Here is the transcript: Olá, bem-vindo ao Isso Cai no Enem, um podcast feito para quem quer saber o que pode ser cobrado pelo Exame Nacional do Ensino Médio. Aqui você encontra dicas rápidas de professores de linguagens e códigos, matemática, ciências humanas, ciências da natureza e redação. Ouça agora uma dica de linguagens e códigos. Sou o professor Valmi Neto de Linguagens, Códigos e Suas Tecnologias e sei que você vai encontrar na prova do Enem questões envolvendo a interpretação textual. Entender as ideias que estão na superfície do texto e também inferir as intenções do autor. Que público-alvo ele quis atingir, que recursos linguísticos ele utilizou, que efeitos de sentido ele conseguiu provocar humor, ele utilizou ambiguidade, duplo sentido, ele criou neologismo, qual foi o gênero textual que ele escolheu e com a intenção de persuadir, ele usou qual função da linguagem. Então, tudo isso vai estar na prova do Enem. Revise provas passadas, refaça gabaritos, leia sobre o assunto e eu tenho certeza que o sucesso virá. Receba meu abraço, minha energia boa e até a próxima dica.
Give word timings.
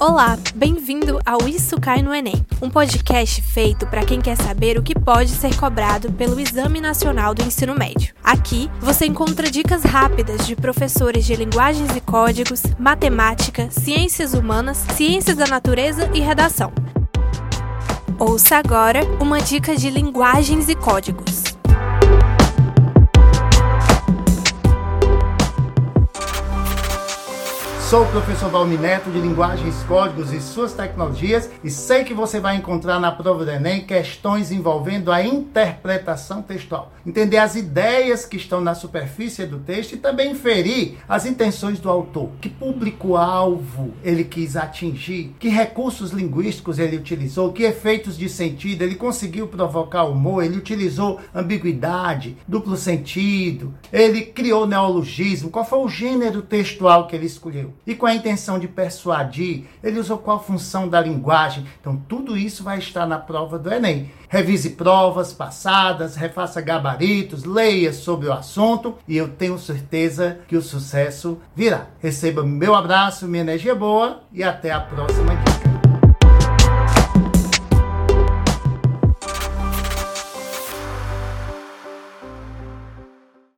Olá, 0.00 0.38
bem-vindo 0.54 1.18
ao 1.26 1.48
Isso 1.48 1.76
Cai 1.80 2.02
no 2.02 2.14
Enem, 2.14 2.46
um 2.62 2.70
podcast 2.70 3.42
feito 3.42 3.84
para 3.88 4.04
quem 4.04 4.20
quer 4.20 4.36
saber 4.36 4.78
o 4.78 4.82
que 4.82 4.94
pode 4.94 5.30
ser 5.30 5.56
cobrado 5.56 6.12
pelo 6.12 6.38
Exame 6.38 6.80
Nacional 6.80 7.34
do 7.34 7.42
Ensino 7.42 7.74
Médio. 7.74 8.14
Aqui 8.22 8.70
você 8.78 9.06
encontra 9.06 9.50
dicas 9.50 9.82
rápidas 9.82 10.46
de 10.46 10.54
professores 10.54 11.24
de 11.24 11.34
linguagens 11.34 11.96
e 11.96 12.00
códigos, 12.00 12.62
matemática, 12.78 13.68
ciências 13.72 14.34
humanas, 14.34 14.76
ciências 14.94 15.36
da 15.36 15.48
natureza 15.48 16.08
e 16.14 16.20
redação. 16.20 16.72
Ouça 18.20 18.56
agora 18.56 19.00
uma 19.20 19.40
dica 19.40 19.74
de 19.74 19.90
linguagens 19.90 20.68
e 20.68 20.76
códigos. 20.76 21.57
Sou 27.88 28.02
o 28.02 28.10
professor 28.10 28.50
Valmi 28.50 28.76
Neto 28.76 29.10
de 29.10 29.18
Linguagens, 29.18 29.82
Códigos 29.84 30.30
e 30.30 30.42
Suas 30.42 30.74
Tecnologias 30.74 31.48
e 31.64 31.70
sei 31.70 32.04
que 32.04 32.12
você 32.12 32.38
vai 32.38 32.54
encontrar 32.54 33.00
na 33.00 33.10
prova 33.10 33.46
do 33.46 33.50
Enem 33.50 33.80
questões 33.80 34.52
envolvendo 34.52 35.10
a 35.10 35.24
interpretação 35.24 36.42
textual. 36.42 36.92
Entender 37.06 37.38
as 37.38 37.56
ideias 37.56 38.26
que 38.26 38.36
estão 38.36 38.60
na 38.60 38.74
superfície 38.74 39.46
do 39.46 39.60
texto 39.60 39.94
e 39.94 39.96
também 39.96 40.32
inferir 40.32 40.98
as 41.08 41.24
intenções 41.24 41.80
do 41.80 41.88
autor. 41.88 42.28
Que 42.42 42.50
público-alvo 42.50 43.94
ele 44.04 44.24
quis 44.24 44.54
atingir, 44.54 45.34
que 45.38 45.48
recursos 45.48 46.10
linguísticos 46.10 46.78
ele 46.78 46.98
utilizou, 46.98 47.54
que 47.54 47.62
efeitos 47.62 48.18
de 48.18 48.28
sentido 48.28 48.82
ele 48.82 48.96
conseguiu 48.96 49.48
provocar 49.48 50.04
humor, 50.04 50.44
ele 50.44 50.58
utilizou 50.58 51.20
ambiguidade, 51.34 52.36
duplo 52.46 52.76
sentido, 52.76 53.72
ele 53.90 54.26
criou 54.26 54.66
neologismo, 54.66 55.48
qual 55.48 55.64
foi 55.64 55.78
o 55.78 55.88
gênero 55.88 56.42
textual 56.42 57.06
que 57.06 57.16
ele 57.16 57.24
escolheu 57.24 57.77
e 57.86 57.94
com 57.94 58.06
a 58.06 58.14
intenção 58.14 58.58
de 58.58 58.68
persuadir, 58.68 59.64
ele 59.82 59.98
usou 59.98 60.18
qual 60.18 60.42
função 60.42 60.88
da 60.88 61.00
linguagem. 61.00 61.66
Então, 61.80 61.96
tudo 62.08 62.36
isso 62.36 62.62
vai 62.62 62.78
estar 62.78 63.06
na 63.06 63.18
prova 63.18 63.58
do 63.58 63.72
Enem. 63.72 64.10
Revise 64.28 64.70
provas 64.70 65.32
passadas, 65.32 66.14
refaça 66.14 66.60
gabaritos, 66.60 67.44
leia 67.44 67.92
sobre 67.92 68.28
o 68.28 68.32
assunto 68.32 68.96
e 69.06 69.16
eu 69.16 69.28
tenho 69.28 69.58
certeza 69.58 70.40
que 70.46 70.56
o 70.56 70.62
sucesso 70.62 71.38
virá. 71.56 71.86
Receba 72.00 72.42
meu 72.42 72.74
abraço, 72.74 73.26
minha 73.26 73.42
energia 73.42 73.74
boa 73.74 74.22
e 74.32 74.42
até 74.42 74.70
a 74.70 74.80
próxima 74.80 75.34
dica. 75.34 75.67